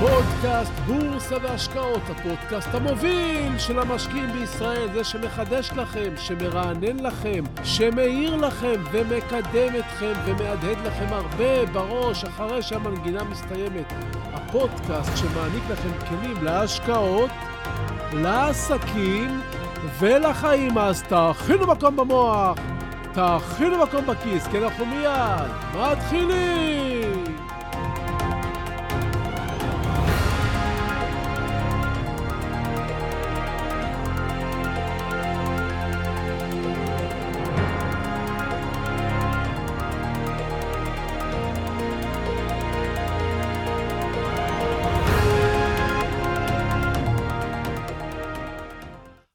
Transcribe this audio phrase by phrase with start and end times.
[0.00, 8.82] פודקאסט בורסה והשקעות, הפודקאסט המוביל של המשקיעים בישראל, זה שמחדש לכם, שמרענן לכם, שמאיר לכם
[8.92, 13.92] ומקדם אתכם ומהדהד לכם הרבה בראש אחרי שהמנגינה מסתיימת.
[14.32, 17.30] הפודקאסט שמעניק לכם כלים להשקעות,
[18.12, 19.40] לעסקים
[19.98, 22.58] ולחיים, אז תאכינו מקום במוח,
[23.12, 27.09] תאכינו מקום בכיס, כי אנחנו מיד מתחילים!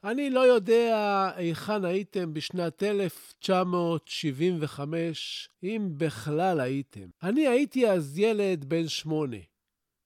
[0.06, 7.10] אני לא יודע היכן הייתם בשנת 1975, אם בכלל הייתם.
[7.24, 9.38] אני הייתי אז ילד בן שמונה.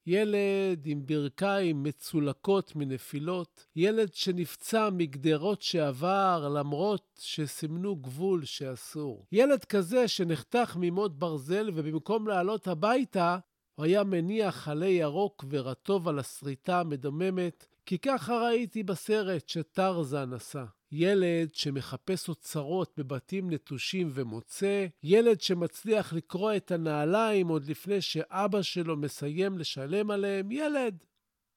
[0.06, 9.26] ילד עם ברכיים מצולקות מנפילות, ילד שנפצע מגדרות שעבר למרות שסימנו גבול שאסור.
[9.32, 13.38] ילד כזה שנחתך ממוט ברזל ובמקום לעלות הביתה,
[13.76, 20.66] הוא היה מניח עלי ירוק ורטוב על הסריטה המדממת, כי ככה ראיתי בסרט שטרזן עשה.
[20.92, 28.98] ילד שמחפש אוצרות בבתים נטושים ומוצא, ילד שמצליח לקרוע את הנעליים עוד לפני שאבא שלו
[28.98, 31.04] מסיים לשלם עליהם, ילד,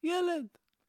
[0.03, 0.47] ילד.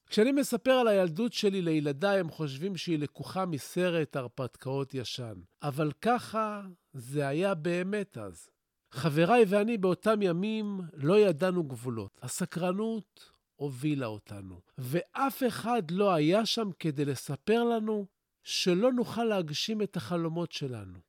[0.07, 5.35] כשאני מספר על הילדות שלי לילדיי, הם חושבים שהיא לקוחה מסרט הרפתקאות ישן.
[5.63, 6.61] אבל ככה
[6.93, 8.49] זה היה באמת אז.
[8.91, 12.19] חבריי ואני באותם ימים לא ידענו גבולות.
[12.21, 18.05] הסקרנות הובילה אותנו, ואף אחד לא היה שם כדי לספר לנו
[18.43, 20.99] שלא נוכל להגשים את החלומות שלנו.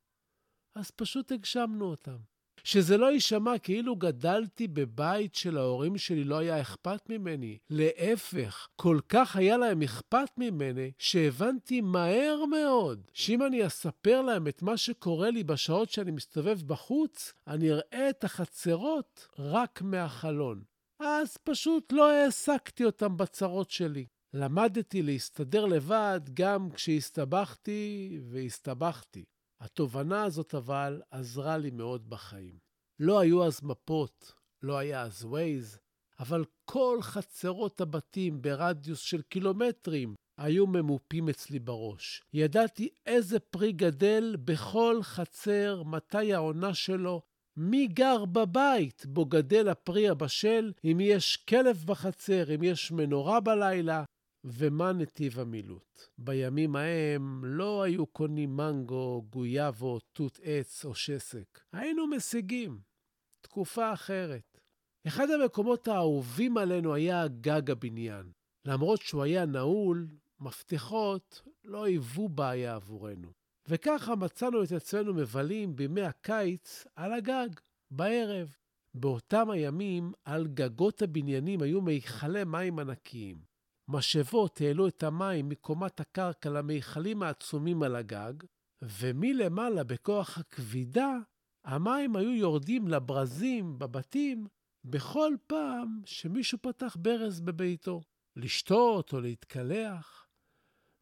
[0.75, 2.17] אז פשוט הגשמנו אותם.
[2.65, 7.59] שזה לא יישמע כאילו גדלתי בבית של ההורים שלי לא היה אכפת ממני.
[7.71, 14.63] להפך, כל כך היה להם אכפת ממני, שהבנתי מהר מאוד שאם אני אספר להם את
[14.63, 20.63] מה שקורה לי בשעות שאני מסתובב בחוץ, אני אראה את החצרות רק מהחלון.
[20.99, 24.07] אז פשוט לא העסקתי אותם בצרות שלי.
[24.35, 29.25] למדתי להסתדר לבד גם כשהסתבכתי והסתבכתי.
[29.61, 32.59] התובנה הזאת אבל עזרה לי מאוד בחיים.
[33.01, 34.33] לא היו אז מפות,
[34.63, 35.79] לא היה אז ווייז,
[36.21, 42.23] אבל כל חצרות הבתים ברדיוס של קילומטרים היו ממופים אצלי בראש.
[42.33, 47.23] ידעתי איזה פרי גדל בכל חצר, מתי העונה שלו,
[47.57, 54.05] מי גר בבית בו גדל הפרי הבשל, אם יש כלב בחצר, אם יש מנורה בלילה,
[54.45, 56.01] ומה נתיב המילוט.
[56.19, 61.61] בימים ההם לא היו קונים מנגו, גויאבו, תות עץ או שסק.
[61.73, 62.81] היינו משיגים.
[63.41, 64.61] תקופה אחרת.
[65.07, 68.33] אחד המקומות האהובים עלינו היה גג הבניין.
[68.65, 70.09] למרות שהוא היה נעול,
[70.41, 73.44] מפתחות לא היוו בעיה עבורנו.
[73.69, 77.49] וככה מצאנו את עצמנו מבלים בימי הקיץ על הגג,
[77.91, 78.57] בערב.
[78.95, 83.45] באותם הימים, על גגות הבניינים היו מיכלי מים ענקיים.
[83.89, 88.33] משאבות העלו את המים מקומת הקרקע למיכלים העצומים על הגג,
[88.83, 91.19] ומלמעלה, בכוח הכבידה,
[91.65, 94.47] המים היו יורדים לברזים בבתים
[94.85, 98.03] בכל פעם שמישהו פתח ברז בביתו,
[98.37, 100.29] לשתות או להתקלח.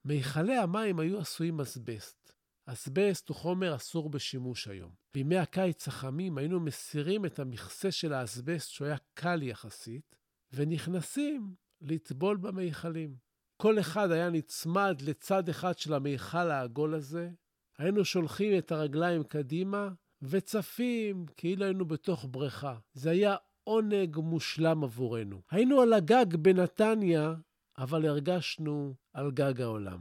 [0.05, 2.22] מיכלי המים היו עשויים אסבסט.
[2.67, 4.93] אסבסט הוא חומר אסור בשימוש היום.
[5.15, 10.17] בימי הקיץ החמים היינו מסירים את המכסה של האסבסט, שהוא היה קל יחסית,
[10.53, 13.17] ונכנסים לטבול במיכלים.
[13.57, 17.31] כל אחד היה נצמד לצד אחד של המיכל העגול הזה,
[17.79, 19.89] היינו שולחים את הרגליים קדימה
[20.23, 22.79] וצפים כאילו היינו בתוך בריכה.
[22.93, 25.43] זה היה עונג מושלם עבורנו.
[25.51, 27.35] היינו על הגג בנתניה,
[27.79, 30.01] אבל הרגשנו על גג העולם.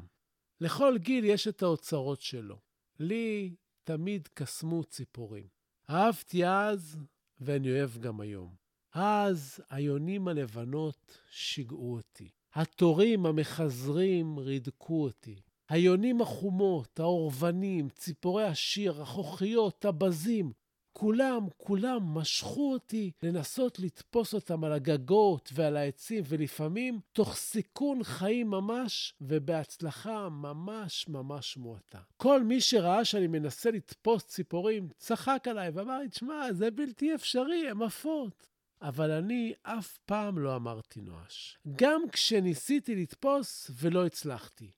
[0.62, 2.60] לכל גיל יש את האוצרות שלו.
[3.00, 5.48] לי תמיד קסמו ציפורים.
[5.90, 6.98] אהבתי אז,
[7.40, 8.56] ואני אוהב גם היום.
[8.94, 12.30] אז היונים הלבנות שיגעו אותי.
[12.54, 15.36] התורים המחזרים רידקו אותי.
[15.70, 20.52] היונים החומות, האורבנים, ציפורי השיר, החוכיות, הבזים,
[20.94, 28.48] כולם, כולם משכו אותי לנסות לתפוס אותם על הגגות ועל העצים, ולפעמים תוך סיכון חיים
[28.48, 32.00] ממש, ובהצלחה ממש ממש מועטה.
[32.18, 37.70] כל מי שראה שאני מנסה לתפוס ציפורים, צחק עליי ואמר לי, תשמע, זה בלתי אפשרי,
[37.70, 38.48] הן עפות.
[38.82, 41.58] אבל אני אף פעם לא אמרתי נואש.
[41.76, 44.72] גם כשניסיתי לתפוס ולא הצלחתי.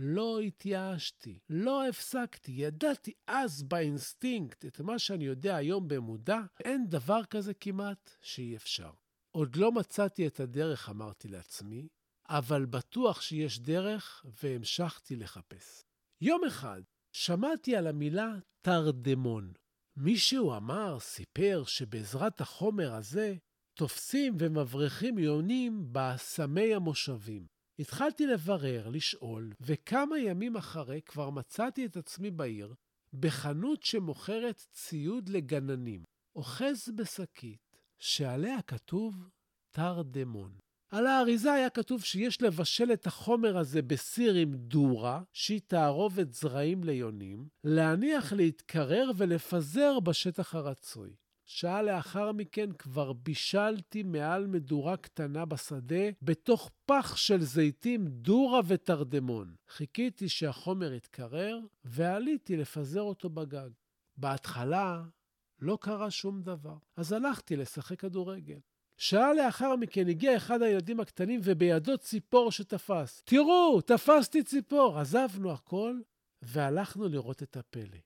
[0.00, 7.24] לא התייאשתי, לא הפסקתי, ידעתי אז באינסטינקט את מה שאני יודע היום במודע, אין דבר
[7.24, 8.90] כזה כמעט שאי אפשר.
[9.30, 11.88] עוד לא מצאתי את הדרך, אמרתי לעצמי,
[12.28, 15.82] אבל בטוח שיש דרך, והמשכתי לחפש.
[16.20, 19.52] יום אחד שמעתי על המילה תרדמון.
[19.96, 23.36] מישהו אמר, סיפר, שבעזרת החומר הזה
[23.74, 27.57] תופסים ומבריחים יונים באסמי המושבים.
[27.78, 32.74] התחלתי לברר, לשאול, וכמה ימים אחרי כבר מצאתי את עצמי בעיר,
[33.14, 36.02] בחנות שמוכרת ציוד לגננים.
[36.36, 39.28] אוחז בשקית, שעליה כתוב
[39.70, 40.58] תרדמון.
[40.90, 46.84] על האריזה היה כתוב שיש לבשל את החומר הזה בסיר עם דורה, שהיא תערובת זרעים
[46.84, 51.14] ליונים, להניח להתקרר ולפזר בשטח הרצוי.
[51.50, 59.54] שעה לאחר מכן כבר בישלתי מעל מדורה קטנה בשדה, בתוך פח של זיתים, דורה ותרדמון.
[59.68, 63.70] חיכיתי שהחומר יתקרר, ועליתי לפזר אותו בגג.
[64.16, 65.02] בהתחלה
[65.58, 68.58] לא קרה שום דבר, אז הלכתי לשחק כדורגל.
[68.96, 73.22] שעה לאחר מכן הגיע אחד הילדים הקטנים ובידו ציפור שתפס.
[73.24, 74.98] תראו, תפסתי ציפור.
[74.98, 76.00] עזבנו הכל
[76.42, 77.98] והלכנו לראות את הפלא.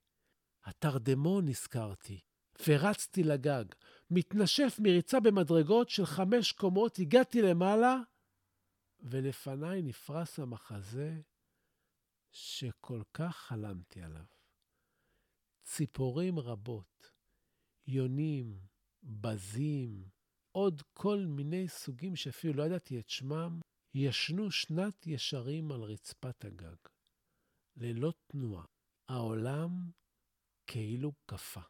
[0.64, 2.20] התרדמון נזכרתי,
[2.68, 3.64] ורצתי לגג.
[4.10, 7.96] מתנשף מריצה במדרגות של חמש קומות, הגעתי למעלה,
[9.00, 11.20] ולפניי נפרס המחזה
[12.32, 14.24] שכל כך חלמתי עליו.
[15.64, 17.12] ציפורים רבות,
[17.86, 18.60] יונים,
[19.02, 20.08] בזים,
[20.52, 23.60] עוד כל מיני סוגים שאפילו לא ידעתי את שמם,
[23.94, 26.76] ישנו שנת ישרים על רצפת הגג.
[27.76, 28.64] ללא תנועה.
[29.08, 29.90] העולם
[30.66, 31.60] כאילו קפא.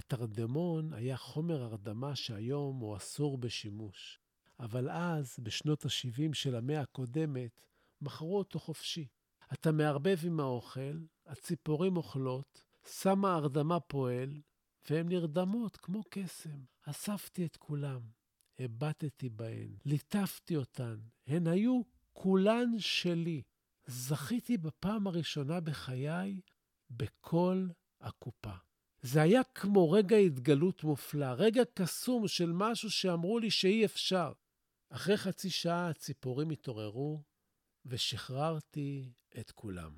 [0.00, 4.18] התרדמון היה חומר הרדמה שהיום הוא אסור בשימוש,
[4.60, 7.60] אבל אז, בשנות ה-70 של המאה הקודמת,
[8.00, 9.06] מכרו אותו חופשי.
[9.52, 14.40] אתה מערבב עם האוכל, הציפורים אוכלות, שמה הרדמה פועל,
[14.90, 16.64] והן נרדמות כמו קסם.
[16.82, 18.00] אספתי את כולם,
[18.58, 20.96] הבטתי בהן, ליטפתי אותן,
[21.26, 21.80] הן היו
[22.12, 23.42] כולן שלי.
[23.86, 26.40] זכיתי בפעם הראשונה בחיי
[26.90, 27.66] בכל
[28.00, 28.69] הקופה.
[29.02, 34.32] זה היה כמו רגע התגלות מופלא, רגע קסום של משהו שאמרו לי שאי אפשר.
[34.90, 37.22] אחרי חצי שעה הציפורים התעוררו,
[37.86, 39.92] ושחררתי את כולם.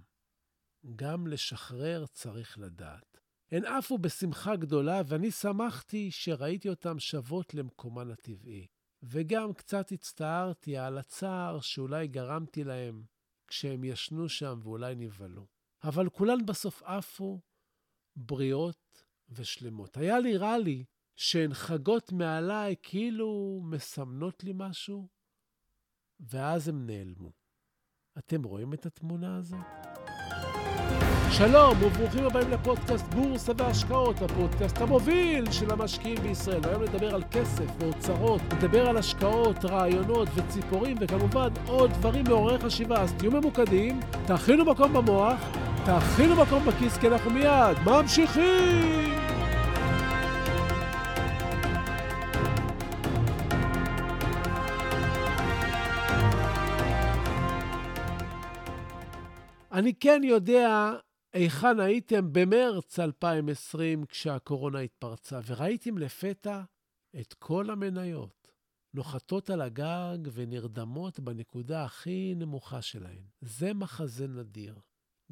[0.97, 3.21] גם לשחרר צריך לדעת.
[3.51, 8.67] הן עפו בשמחה גדולה, ואני שמחתי שראיתי אותן שבות למקומן הטבעי.
[9.03, 13.05] וגם קצת הצטערתי על הצער שאולי גרמתי להם
[13.47, 15.47] כשהם ישנו שם ואולי נבהלו.
[15.85, 17.41] אבל כולן בסוף עפו
[18.17, 19.97] בריאות ושלמות.
[19.97, 20.85] היה נראה לי
[21.17, 25.09] שהן חגות מעליי כאילו מסמנות לי משהו,
[26.21, 27.33] ואז הם נעלמו.
[28.19, 29.59] אתם רואים את התמונה הזאת?
[31.39, 36.61] שלום וברוכים הבאים לפודקאסט בורסה והשקעות, הפודקאסט המוביל של המשקיעים בישראל.
[36.65, 43.03] היום נדבר על כסף ואוצרות, נדבר על השקעות, רעיונות וציפורים, וכמובן עוד דברים מעוררי חשיבה.
[43.03, 45.41] אז תהיו ממוקדים, תאכינו מקום במוח,
[45.87, 49.13] תאכינו מקום בכיס, כי אנחנו מיד ממשיכים!
[59.73, 60.93] אני כן יודע
[61.33, 66.61] היכן הייתם במרץ 2020 כשהקורונה התפרצה, וראיתם לפתע
[67.21, 68.53] את כל המניות
[68.95, 73.25] נוחתות על הגג ונרדמות בנקודה הכי נמוכה שלהן.
[73.41, 74.75] זה מחזה נדיר.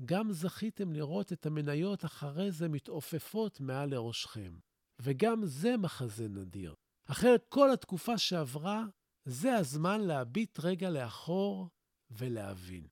[0.05, 4.59] גם זכיתם לראות את המניות אחרי זה מתעופפות מעל לראשכם.
[5.03, 6.75] וגם זה מחזה נדיר.
[7.07, 8.85] אחרי כל התקופה שעברה,
[9.25, 11.69] זה הזמן להביט רגע לאחור
[12.11, 12.87] ולהבין.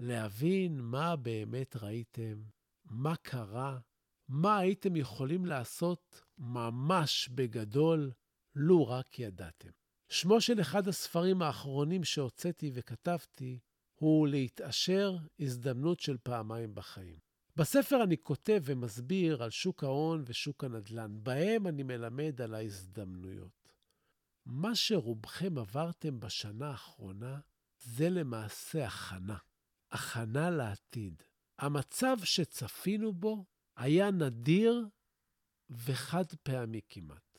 [0.00, 2.42] להבין מה באמת ראיתם,
[2.84, 3.78] מה קרה,
[4.28, 8.12] מה הייתם יכולים לעשות ממש בגדול,
[8.54, 9.70] לו רק ידעתם.
[10.08, 13.58] שמו של אחד הספרים האחרונים שהוצאתי וכתבתי
[14.02, 17.18] הוא להתעשר הזדמנות של פעמיים בחיים.
[17.56, 23.72] בספר אני כותב ומסביר על שוק ההון ושוק הנדל"ן, בהם אני מלמד על ההזדמנויות.
[24.46, 27.40] מה שרובכם עברתם בשנה האחרונה
[27.78, 29.36] זה למעשה הכנה.
[29.92, 31.22] הכנה לעתיד.
[31.58, 33.44] המצב שצפינו בו
[33.76, 34.86] היה נדיר
[35.70, 37.38] וחד פעמי כמעט.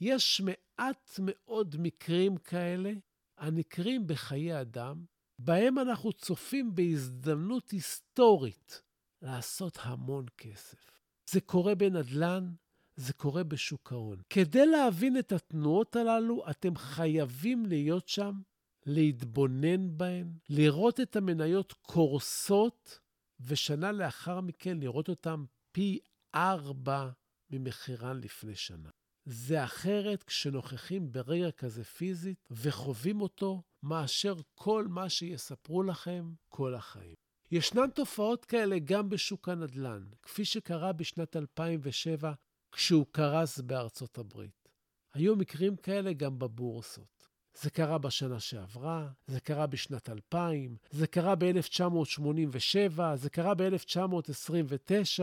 [0.00, 2.92] יש מעט מאוד מקרים כאלה
[3.38, 5.04] הנקרים בחיי אדם,
[5.44, 8.82] בהם אנחנו צופים בהזדמנות היסטורית
[9.22, 10.90] לעשות המון כסף.
[11.30, 12.52] זה קורה בנדל"ן,
[12.96, 14.20] זה קורה בשוק ההון.
[14.30, 18.40] כדי להבין את התנועות הללו, אתם חייבים להיות שם
[18.86, 22.98] להתבונן בהן, לראות את המניות קורסות,
[23.40, 25.98] ושנה לאחר מכן לראות אותן פי
[26.34, 27.10] ארבע
[27.50, 28.90] ממחירן לפני שנה.
[29.32, 37.14] זה אחרת כשנוכחים ברגע כזה פיזית וחווים אותו, מאשר כל מה שיספרו לכם כל החיים.
[37.50, 42.32] ישנן תופעות כאלה גם בשוק הנדל"ן, כפי שקרה בשנת 2007
[42.72, 44.68] כשהוא קרס בארצות הברית.
[45.14, 47.28] היו מקרים כאלה גם בבורסות.
[47.54, 55.22] זה קרה בשנה שעברה, זה קרה בשנת 2000, זה קרה ב-1987, זה קרה ב-1929.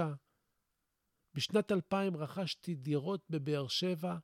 [1.37, 4.17] בשנת 2000 רכשתי דירות בבאר שבע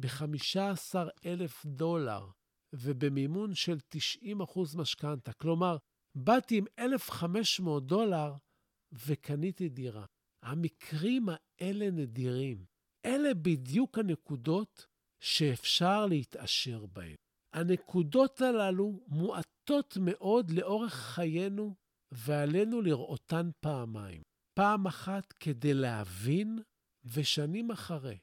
[0.00, 2.30] ב-15,000 דולר
[2.72, 3.78] ובמימון של
[4.22, 5.32] 90% משכנתה.
[5.32, 5.76] כלומר,
[6.14, 8.34] באתי עם 1,500 דולר
[8.92, 10.04] וקניתי דירה.
[10.44, 12.64] המקרים האלה נדירים.
[13.06, 14.86] אלה בדיוק הנקודות
[15.22, 17.16] שאפשר להתעשר בהן.
[17.54, 21.74] הנקודות הללו מועטות מאוד לאורך חיינו,
[22.12, 24.22] ועלינו לראותן פעמיים.
[24.60, 26.58] פעם אחת כדי להבין,
[27.04, 28.18] ושנים אחרי,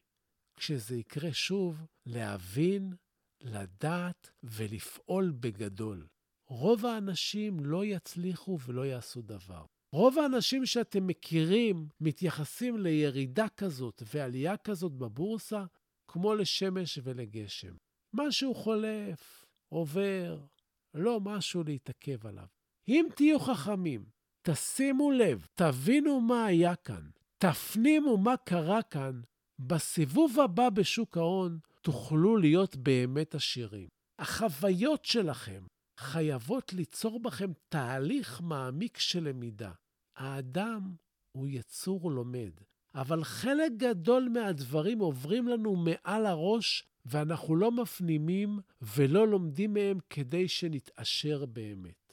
[0.59, 2.93] כשזה יקרה שוב, להבין,
[3.41, 6.07] לדעת ולפעול בגדול.
[6.47, 9.65] רוב האנשים לא יצליחו ולא יעשו דבר.
[9.91, 15.65] רוב האנשים שאתם מכירים מתייחסים לירידה כזאת ועלייה כזאת בבורסה
[16.07, 17.75] כמו לשמש ולגשם.
[18.13, 20.45] משהו חולף, עובר,
[20.93, 22.47] לא משהו להתעכב עליו.
[22.87, 24.05] אם תהיו חכמים,
[24.51, 29.21] תשימו לב, תבינו מה היה כאן, תפנימו מה קרה כאן,
[29.59, 33.87] בסיבוב הבא בשוק ההון תוכלו להיות באמת עשירים.
[34.19, 35.63] החוויות שלכם
[35.97, 39.71] חייבות ליצור בכם תהליך מעמיק של למידה.
[40.15, 40.95] האדם
[41.31, 42.51] הוא יצור לומד,
[42.95, 50.47] אבל חלק גדול מהדברים עוברים לנו מעל הראש, ואנחנו לא מפנימים ולא לומדים מהם כדי
[50.47, 52.06] שנתעשר באמת.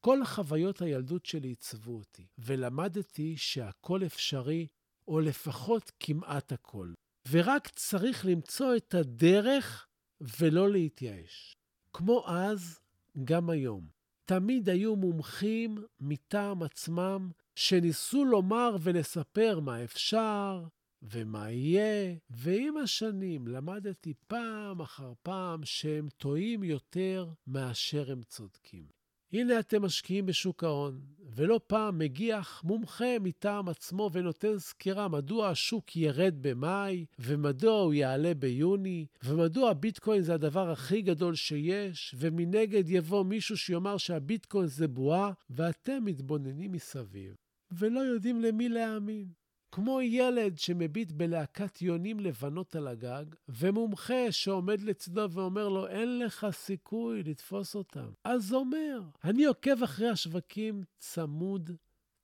[0.00, 4.66] כל חוויות הילדות שלי עיצבו אותי, ולמדתי שהכל אפשרי,
[5.08, 6.92] או לפחות כמעט הכל.
[7.30, 9.86] ורק צריך למצוא את הדרך
[10.20, 11.56] ולא להתייאש.
[11.92, 12.80] כמו אז,
[13.24, 13.88] גם היום.
[14.24, 20.64] תמיד היו מומחים מטעם עצמם שניסו לומר ולספר מה אפשר
[21.02, 28.97] ומה יהיה, ועם השנים למדתי פעם אחר פעם שהם טועים יותר מאשר הם צודקים.
[29.32, 31.00] הנה אתם משקיעים בשוק ההון,
[31.34, 38.34] ולא פעם מגיח מומחה מטעם עצמו ונותן סקירה מדוע השוק ירד במאי, ומדוע הוא יעלה
[38.34, 45.32] ביוני, ומדוע ביטקוין זה הדבר הכי גדול שיש, ומנגד יבוא מישהו שיאמר שהביטקוין זה בועה,
[45.50, 47.34] ואתם מתבוננים מסביב,
[47.72, 49.37] ולא יודעים למי להאמין.
[49.72, 56.46] כמו ילד שמביט בלהקת יונים לבנות על הגג, ומומחה שעומד לצדו ואומר לו, אין לך
[56.50, 58.10] סיכוי לתפוס אותם.
[58.24, 61.70] אז אומר, אני עוקב אחרי השווקים צמוד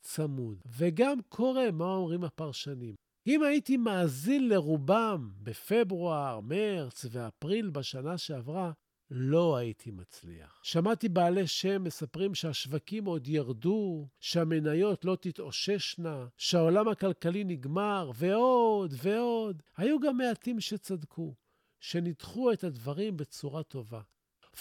[0.04, 2.94] צמוד, וגם קורא מה אומרים הפרשנים.
[3.26, 8.72] אם הייתי מאזין לרובם בפברואר, מרץ ואפריל בשנה שעברה,
[9.10, 10.60] לא הייתי מצליח.
[10.62, 19.62] שמעתי בעלי שם מספרים שהשווקים עוד ירדו, שהמניות לא תתאוששנה, שהעולם הכלכלי נגמר, ועוד ועוד.
[19.76, 21.34] היו גם מעטים שצדקו,
[21.80, 24.00] שניתחו את הדברים בצורה טובה.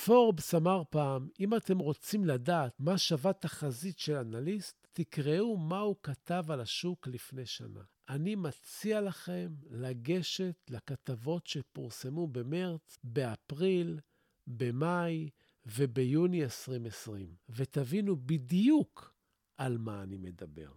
[0.05, 5.95] פורבס אמר פעם, אם אתם רוצים לדעת מה שווה תחזית של אנליסט, תקראו מה הוא
[6.03, 7.81] כתב על השוק לפני שנה.
[8.09, 13.99] אני מציע לכם לגשת לכתבות שפורסמו במרץ, באפריל,
[14.47, 15.29] במאי
[15.65, 19.13] וביוני 2020, ותבינו בדיוק
[19.57, 20.71] על מה אני מדבר.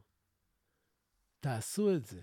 [1.40, 2.22] תעשו את זה.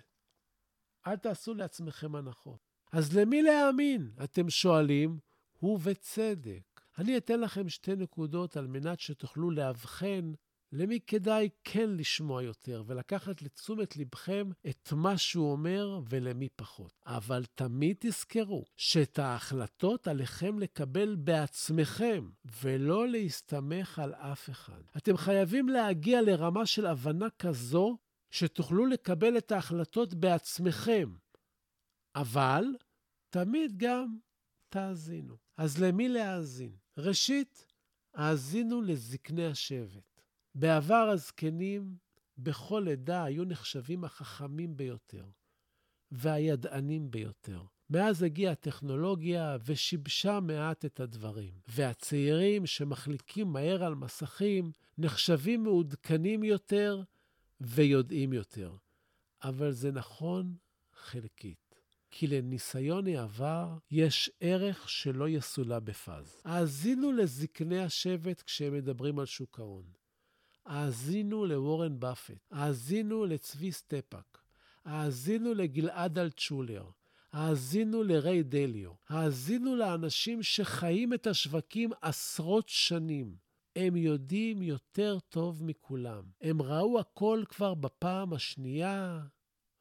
[1.07, 2.73] אל תעשו לעצמכם הנחות.
[2.91, 4.11] אז למי להאמין?
[4.23, 5.19] אתם שואלים,
[5.61, 6.81] ובצדק.
[6.97, 10.33] אני אתן לכם שתי נקודות על מנת שתוכלו לאבחן
[10.73, 17.01] למי כדאי כן לשמוע יותר ולקחת לתשומת לבכם את מה שהוא אומר ולמי פחות.
[17.05, 22.29] אבל תמיד תזכרו שאת ההחלטות עליכם לקבל בעצמכם
[22.61, 24.81] ולא להסתמך על אף אחד.
[24.97, 27.97] אתם חייבים להגיע לרמה של הבנה כזו
[28.31, 31.15] שתוכלו לקבל את ההחלטות בעצמכם.
[32.15, 32.65] אבל
[33.29, 34.17] תמיד גם
[34.69, 35.37] תאזינו.
[35.57, 36.75] אז למי להאזין?
[36.97, 37.67] ראשית,
[38.13, 40.12] האזינו לזקני השבט.
[40.55, 41.95] בעבר הזקנים
[42.37, 45.25] בכל עדה היו נחשבים החכמים ביותר
[46.11, 47.63] והידענים ביותר.
[47.89, 51.53] מאז הגיעה הטכנולוגיה ושיבשה מעט את הדברים.
[51.67, 57.01] והצעירים שמחליקים מהר על מסכים נחשבים מעודכנים יותר
[57.61, 58.75] ויודעים יותר.
[59.43, 60.55] אבל זה נכון
[60.93, 61.75] חלקית.
[62.11, 66.41] כי לניסיון העבר יש ערך שלא יסולא בפז.
[66.45, 70.02] האזינו לזקני השבט כשהם מדברים על שוק ההון.
[70.65, 74.37] האזינו לוורן באפט, האזינו לצבי סטפאק,
[74.85, 76.89] האזינו לגלעד אלטשולר,
[77.31, 83.35] האזינו לריי דליו, האזינו לאנשים שחיים את השווקים עשרות שנים.
[83.75, 86.23] הם יודעים יותר טוב מכולם.
[86.41, 89.21] הם ראו הכל כבר בפעם השנייה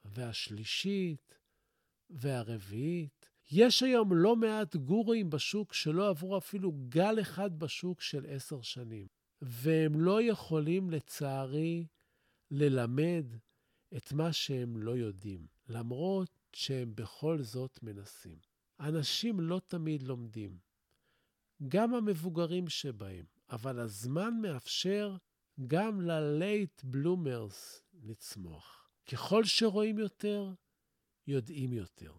[0.05, 1.39] והשלישית
[2.11, 3.31] והרביעית.
[3.51, 9.07] יש היום לא מעט גורואים בשוק שלא עברו אפילו גל אחד בשוק של עשר שנים,
[9.43, 11.87] והם לא יכולים, לצערי,
[12.51, 13.25] ללמד
[13.97, 18.39] את מה שהם לא יודעים, למרות שהם בכל זאת מנסים.
[18.81, 20.59] אנשים לא תמיד לומדים,
[21.69, 25.17] גם המבוגרים שבהם, אבל הזמן מאפשר
[25.67, 28.91] גם ל-late bloomers לצמוח.
[29.13, 30.53] ככל שרואים יותר,
[31.27, 32.17] יודעים יותר.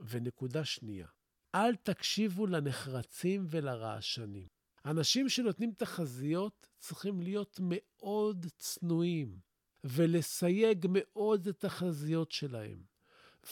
[0.00, 1.06] ונקודה שנייה,
[1.54, 4.55] אל תקשיבו לנחרצים ולרעשנים.
[4.86, 9.38] אנשים שנותנים תחזיות צריכים להיות מאוד צנועים
[9.84, 12.82] ולסייג מאוד את התחזיות שלהם.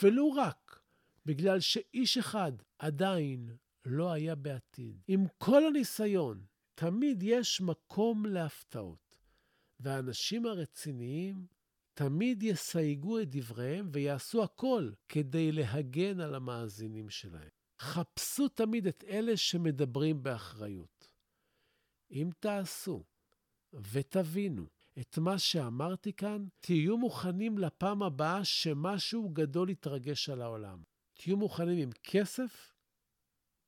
[0.02, 0.80] ולו רק
[1.26, 5.02] בגלל שאיש אחד עדיין לא היה בעתיד.
[5.08, 9.16] עם כל הניסיון, תמיד יש מקום להפתעות,
[9.80, 11.46] והאנשים הרציניים
[11.94, 17.48] תמיד יסייגו את דבריהם ויעשו הכל כדי להגן על המאזינים שלהם.
[17.80, 21.13] חפשו תמיד את אלה שמדברים באחריות.
[22.10, 23.04] אם תעשו
[23.72, 24.66] ותבינו
[25.00, 30.82] את מה שאמרתי כאן, תהיו מוכנים לפעם הבאה שמשהו גדול יתרגש על העולם.
[31.14, 32.72] תהיו מוכנים עם כסף,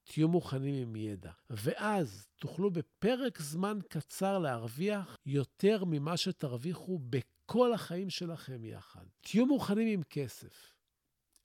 [0.04, 1.32] תהיו מוכנים עם ידע.
[1.50, 9.04] ואז תוכלו בפרק זמן קצר להרוויח יותר ממה שתרוויחו בכל החיים שלכם יחד.
[9.20, 10.72] תהיו מוכנים עם כסף.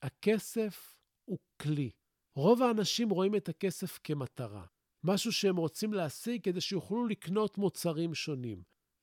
[0.02, 0.96] הכסף
[1.26, 1.90] הוא כלי.
[2.36, 4.66] רוב האנשים רואים את הכסף כמטרה,
[5.04, 8.62] משהו שהם רוצים להשיג כדי שיוכלו לקנות מוצרים שונים.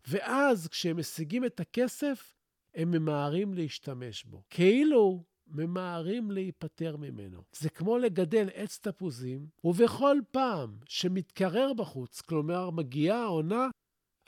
[0.08, 2.34] ואז כשהם משיגים את הכסף,
[2.74, 4.42] הם ממהרים להשתמש בו.
[4.50, 7.42] כאילו ממהרים להיפטר ממנו.
[7.52, 13.68] זה כמו לגדל עץ תפוזים, ובכל פעם שמתקרר בחוץ, כלומר מגיעה העונה,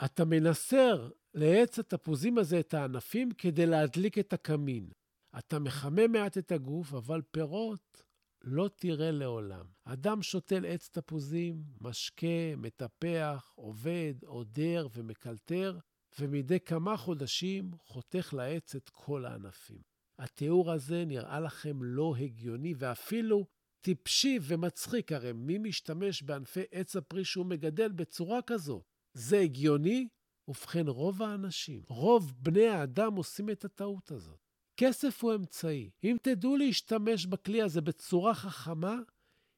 [0.05, 4.91] אתה מנסר לעץ התפוזים הזה את הענפים כדי להדליק את הקמין.
[5.39, 8.03] אתה מחמם מעט את הגוף, אבל פירות
[8.43, 9.67] לא תראה לעולם.
[9.85, 15.79] אדם שותל עץ תפוזים, משקה, מטפח, עובד, עודר ומקלטר,
[16.19, 19.83] ומדי כמה חודשים חותך לעץ את כל הענפים.
[20.19, 23.47] התיאור הזה נראה לכם לא הגיוני ואפילו
[23.81, 28.83] טיפשי ומצחיק, הרי מי משתמש בענפי עץ הפרי שהוא מגדל בצורה כזאת?
[29.15, 30.09] זה הגיוני?
[30.49, 34.50] ובכן, רוב האנשים, רוב בני האדם עושים את הטעות הזאת.
[34.81, 35.91] כסף הוא אמצעי.
[36.05, 38.97] אם תדעו להשתמש בכלי הזה בצורה חכמה,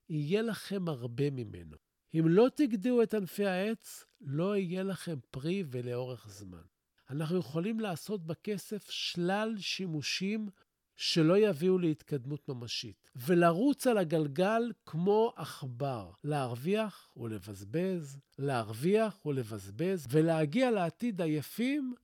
[0.08, 1.76] יהיה לכם הרבה ממנו.
[2.14, 6.62] אם לא תגדעו את ענפי העץ, לא יהיה לכם פרי ולאורך זמן.
[7.10, 10.48] אנחנו יכולים לעשות בכסף שלל שימושים
[10.96, 21.20] שלא יביאו להתקדמות ממשית, ולרוץ על הגלגל כמו עכבר, להרוויח ולבזבז, להרוויח ולבזבז, ולהגיע לעתיד
[21.20, 21.94] עייפים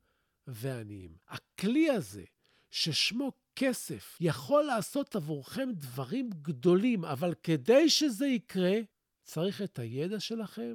[0.46, 1.16] ועניים.
[1.28, 2.24] הכלי הזה,
[2.70, 8.76] ששמו כסף, יכול לעשות עבורכם דברים גדולים, אבל כדי שזה יקרה,
[9.22, 10.74] צריך את הידע שלכם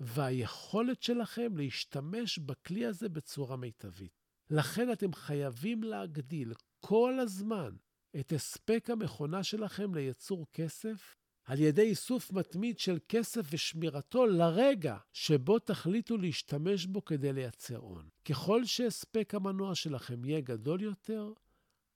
[0.00, 4.22] והיכולת שלכם להשתמש בכלי הזה בצורה מיטבית.
[4.50, 7.76] לכן אתם חייבים להגדיל כל הזמן
[8.20, 15.58] את הספק המכונה שלכם לייצור כסף על ידי איסוף מתמיד של כסף ושמירתו לרגע שבו
[15.58, 18.08] תחליטו להשתמש בו כדי לייצר הון.
[18.24, 21.32] ככל שהספק המנוע שלכם יהיה גדול יותר,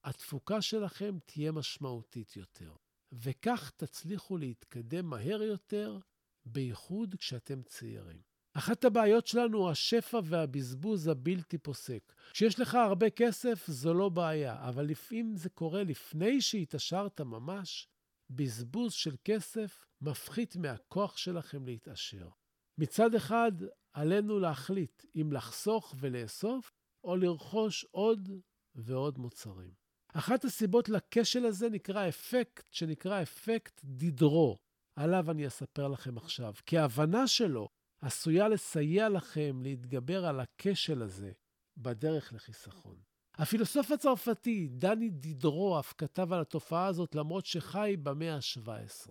[0.04, 2.72] התפוקה שלכם תהיה משמעותית יותר,
[3.12, 5.98] וכך תצליחו להתקדם מהר יותר
[6.44, 8.20] בייחוד כשאתם צעירים.
[8.52, 12.12] אחת הבעיות שלנו הוא השפע והבזבוז הבלתי פוסק.
[12.32, 17.88] כשיש לך הרבה כסף זו לא בעיה, אבל לפעמים זה קורה לפני שהתעשרת ממש,
[18.30, 22.28] בזבוז של כסף מפחית מהכוח שלכם להתעשר.
[22.78, 23.52] מצד אחד,
[23.92, 26.72] עלינו להחליט אם לחסוך ולאסוף,
[27.04, 28.30] או לרכוש עוד
[28.74, 29.70] ועוד מוצרים.
[30.14, 34.56] אחת הסיבות לכשל הזה נקרא אפקט שנקרא אפקט דידרו.
[34.96, 37.68] עליו אני אספר לכם עכשיו, כי ההבנה שלו
[38.00, 41.32] עשויה לסייע לכם להתגבר על הכשל הזה
[41.76, 42.96] בדרך לחיסכון.
[43.38, 49.10] הפילוסוף הצרפתי דני דידרו אף כתב על התופעה הזאת למרות שחי במאה ה-17.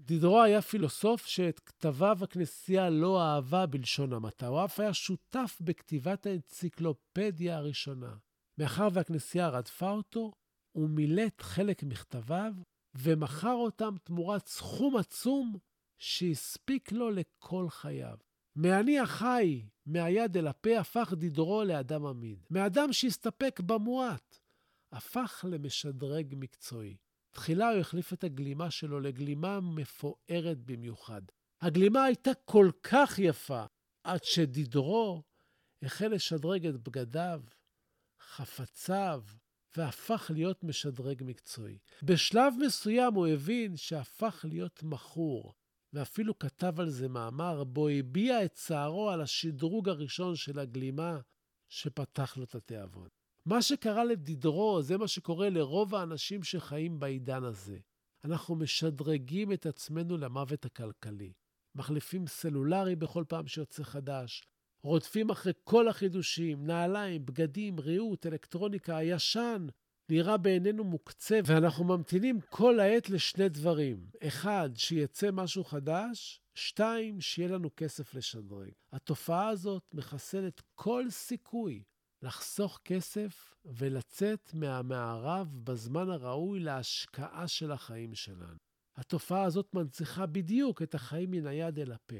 [0.00, 6.26] דידרו היה פילוסוף שאת כתביו הכנסייה לא אהבה בלשון המעטה, הוא אף היה שותף בכתיבת
[6.26, 8.16] האנציקלופדיה הראשונה.
[8.58, 10.32] מאחר והכנסייה רדפה אותו,
[10.72, 12.52] הוא מילט חלק מכתביו
[12.94, 15.58] ומכר אותם תמורת סכום עצום
[15.98, 18.16] שהספיק לו לכל חייו.
[18.56, 22.46] מעני החי, מהיד אל הפה, הפך דידרו לאדם עמיד.
[22.50, 24.38] מאדם שהסתפק במועט,
[24.92, 26.96] הפך למשדרג מקצועי.
[27.30, 31.22] תחילה הוא החליף את הגלימה שלו לגלימה מפוארת במיוחד.
[31.60, 33.64] הגלימה הייתה כל כך יפה,
[34.04, 35.22] עד שדידרו
[35.82, 37.42] החל לשדרג את בגדיו,
[38.20, 39.22] חפציו,
[39.76, 41.78] והפך להיות משדרג מקצועי.
[42.02, 45.54] בשלב מסוים הוא הבין שהפך להיות מכור,
[45.94, 51.18] ואפילו כתב על זה מאמר, בו הביע את צערו על השדרוג הראשון של הגלימה
[51.68, 53.08] שפתח לו את התיאבון.
[53.46, 57.78] מה שקרה לדידרו זה מה שקורה לרוב האנשים שחיים בעידן הזה.
[58.24, 61.32] אנחנו משדרגים את עצמנו למוות הכלכלי.
[61.74, 64.42] מחליפים סלולרי בכל פעם שיוצא חדש,
[64.82, 69.66] רודפים אחרי כל החידושים, נעליים, בגדים, ריהוט, אלקטרוניקה, הישן,
[70.08, 74.06] נראה בעינינו מוקצה, ואנחנו ממתינים כל העת לשני דברים.
[74.22, 78.70] אחד, שיצא משהו חדש, שתיים, שיהיה לנו כסף לשדרג.
[78.92, 81.82] התופעה הזאת מחסלת כל סיכוי
[82.22, 88.56] לחסוך כסף ולצאת מהמערב בזמן הראוי להשקעה של החיים שלנו.
[88.96, 92.16] התופעה הזאת מנציחה בדיוק את החיים מן היד אל הפה.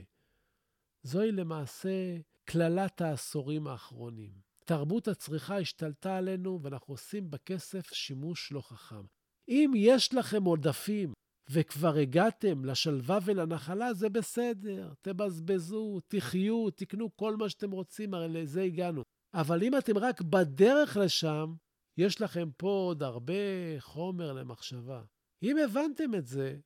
[1.03, 4.44] זוהי למעשה קללת העשורים האחרונים.
[4.65, 9.03] תרבות הצריכה השתלטה עלינו ואנחנו עושים בכסף שימוש לא חכם.
[9.49, 11.13] אם יש לכם עודפים
[11.51, 14.93] וכבר הגעתם לשלווה ולנחלה, זה בסדר.
[15.03, 19.03] תבזבזו, תחיו, תקנו כל מה שאתם רוצים, הרי לזה הגענו.
[19.35, 21.55] אבל אם אתם רק בדרך לשם,
[21.99, 23.33] יש לכם פה עוד הרבה
[23.79, 25.03] חומר למחשבה.
[25.43, 26.57] אם הבנתם את זה,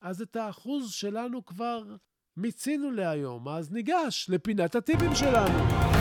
[0.00, 1.82] אז את האחוז שלנו כבר
[2.36, 5.97] מיצינו להיום, אז ניגש לפינת הטיפים שלנו.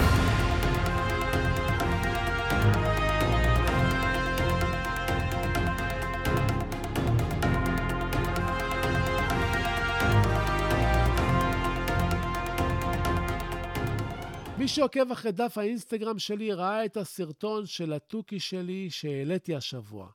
[14.67, 20.11] שעוקב אחרי דף האינסטגרם שלי ראה את הסרטון של התוכי שלי שהעליתי השבוע,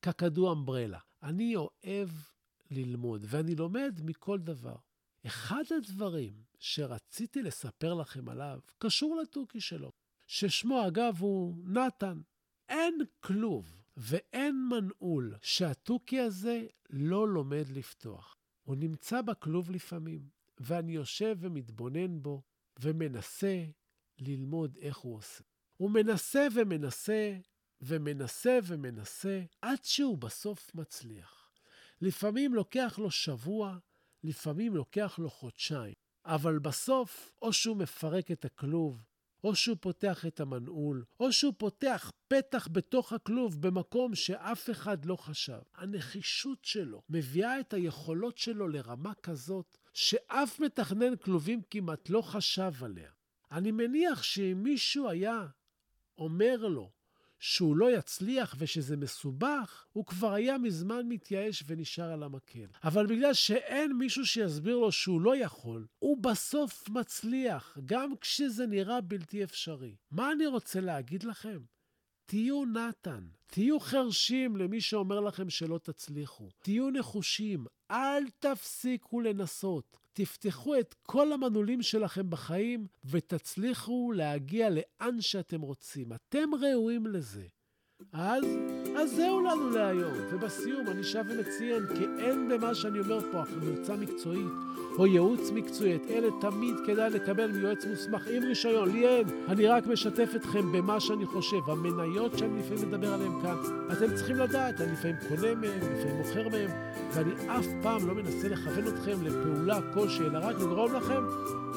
[0.00, 0.98] קקדו אמברלה.
[1.22, 2.08] אני אוהב
[2.70, 4.76] ללמוד, ואני לומד מכל דבר.
[5.26, 9.92] אחד הדברים שרציתי לספר לכם עליו קשור לתוכי שלו,
[10.26, 12.20] ששמו אגב הוא נתן.
[12.68, 18.36] אין כלוב ואין מנעול שהתוכי הזה לא לומד לפתוח.
[18.62, 20.28] הוא נמצא בכלוב לפעמים,
[20.60, 22.42] ואני יושב ומתבונן בו
[22.80, 23.64] ומנסה
[24.26, 25.42] ללמוד איך הוא עושה.
[25.76, 27.36] הוא מנסה ומנסה
[27.80, 31.50] ומנסה ומנסה עד שהוא בסוף מצליח.
[32.00, 33.78] לפעמים לוקח לו שבוע,
[34.24, 39.02] לפעמים לוקח לו חודשיים, אבל בסוף או שהוא מפרק את הכלוב,
[39.44, 45.16] או שהוא פותח את המנעול, או שהוא פותח פתח בתוך הכלוב במקום שאף אחד לא
[45.16, 45.58] חשב.
[45.74, 53.10] הנחישות שלו מביאה את היכולות שלו לרמה כזאת שאף מתכנן כלובים כמעט לא חשב עליה.
[53.52, 55.46] אני מניח שאם מישהו היה
[56.18, 56.90] אומר לו
[57.38, 62.66] שהוא לא יצליח ושזה מסובך, הוא כבר היה מזמן מתייאש ונשאר על המקל.
[62.84, 69.00] אבל בגלל שאין מישהו שיסביר לו שהוא לא יכול, הוא בסוף מצליח, גם כשזה נראה
[69.00, 69.96] בלתי אפשרי.
[70.10, 71.58] מה אני רוצה להגיד לכם?
[72.24, 76.48] תהיו נתן, תהיו חרשים למי שאומר לכם שלא תצליחו.
[76.62, 80.01] תהיו נחושים, אל תפסיקו לנסות.
[80.12, 86.12] תפתחו את כל המנעולים שלכם בחיים ותצליחו להגיע לאן שאתם רוצים.
[86.12, 87.46] אתם ראויים לזה.
[88.12, 88.44] אז,
[88.96, 90.12] אז זהו לנו להיום.
[90.30, 94.52] ובסיום אני שב ומציין כי אין במה שאני אומר פה החלוצה מקצועית
[94.98, 95.96] או ייעוץ מקצועי.
[95.96, 98.92] את אלה תמיד כדאי לקבל מיועץ מוסמך עם רישיון.
[98.92, 99.26] לי אין.
[99.48, 101.70] אני רק משתף אתכם במה שאני חושב.
[101.70, 103.56] המניות שאני לפעמים מדבר עליהן כאן,
[103.92, 106.70] אתם צריכים לדעת, אני לפעמים קונה מהם, לפעמים מוכר מהם,
[107.12, 111.22] ואני אף פעם לא מנסה לכוון אתכם לפעולה כלשהי, אלא רק לגרום לכם,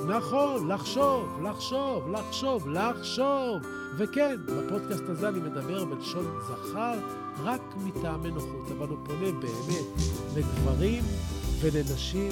[0.08, 3.85] נכון, לחשוב, לחשוב, לחשוב, לחשוב.
[3.98, 6.94] וכן, בפודקאסט הזה אני מדבר בלשון זכר
[7.44, 9.86] רק מטעמי נוחות, אבל הוא פונה באמת
[10.36, 11.04] לגברים
[11.62, 12.32] ולנשים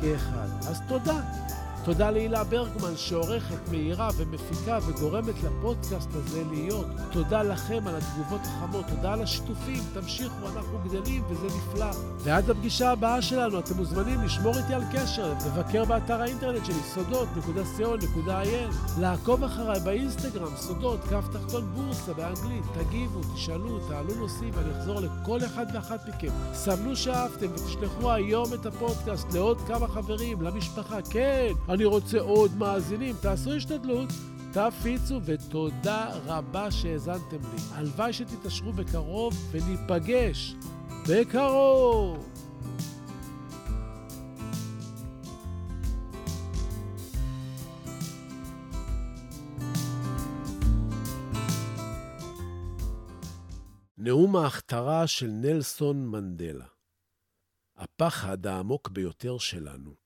[0.00, 0.48] כאחד.
[0.68, 1.20] אז תודה.
[1.86, 6.86] תודה להילה ברגמן שעורכת, מאירה ומפיקה וגורמת לפודקאסט הזה להיות.
[7.12, 11.90] תודה לכם על התגובות החמות, תודה על השיתופים, תמשיכו, אנחנו גדלים וזה נפלא.
[12.18, 19.00] ועד הפגישה הבאה שלנו אתם מוזמנים לשמור איתי על קשר, לבקר באתר האינטרנט שלי סודות.co.il,
[19.00, 25.44] לעקוב אחריי באינסטגרם, סודות, קו תחתון בורסה באנגלית, תגיבו, תשאלו, תעלו נושאים ואני אחזור לכל
[25.44, 26.32] אחד ואחת מכם.
[26.52, 31.52] סמנו שאהבתם ותשלחו היום את הפודקאסט לעוד כמה חברים, למשפחה, כן.
[31.76, 34.08] אני רוצה עוד מאזינים, תעשו השתדלות,
[34.52, 37.60] תפיצו, ותודה רבה שהאזנתם לי.
[37.72, 40.54] הלוואי שתתעשרו בקרוב וניפגש
[41.08, 42.34] בקרוב.
[53.98, 56.66] נאום ההכתרה של נלסון מנדלה.
[57.76, 60.05] הפחד העמוק ביותר שלנו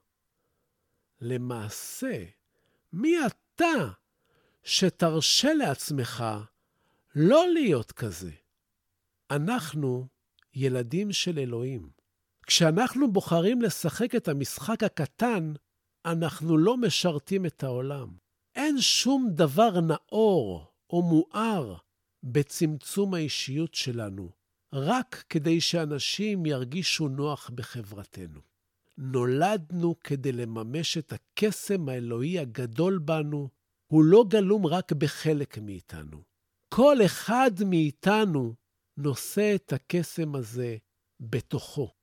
[1.21, 2.23] למעשה,
[2.93, 3.89] מי אתה
[4.63, 6.23] שתרשה לעצמך
[7.15, 8.31] לא להיות כזה?
[9.31, 10.07] אנחנו
[10.53, 11.89] ילדים של אלוהים.
[12.47, 15.53] כשאנחנו בוחרים לשחק את המשחק הקטן,
[16.05, 18.15] אנחנו לא משרתים את העולם.
[18.55, 21.75] אין שום דבר נאור או מואר
[22.23, 24.29] בצמצום האישיות שלנו,
[24.73, 28.50] רק כדי שאנשים ירגישו נוח בחברתנו.
[28.97, 33.49] נולדנו כדי לממש את הקסם האלוהי הגדול בנו,
[33.91, 36.23] הוא לא גלום רק בחלק מאיתנו.
[36.69, 38.55] כל אחד מאיתנו
[38.97, 40.77] נושא את הקסם הזה
[41.19, 41.93] בתוכו.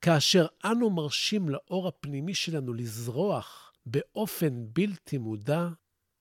[0.00, 5.68] כאשר אנו מרשים לאור הפנימי שלנו לזרוח באופן בלתי מודע,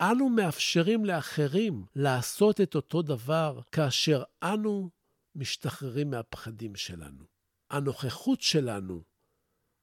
[0.02, 4.90] אנו מאפשרים לאחרים לעשות את אותו דבר כאשר אנו
[5.36, 7.26] משתחררים מהפחדים שלנו.
[7.70, 9.04] הנוכחות שלנו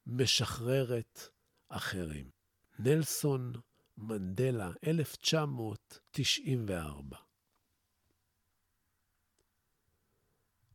[0.07, 1.21] משחררת
[1.69, 2.31] אחרים.
[2.79, 3.53] נלסון
[3.97, 7.17] מנדלה, 1994